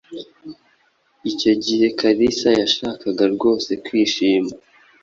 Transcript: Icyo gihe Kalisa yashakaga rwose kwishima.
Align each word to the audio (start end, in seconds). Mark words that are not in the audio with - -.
Icyo 1.31 1.51
gihe 1.63 1.85
Kalisa 1.99 2.49
yashakaga 2.61 3.23
rwose 3.35 3.71
kwishima. 3.85 4.51